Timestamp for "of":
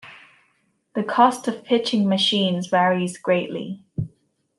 1.47-1.63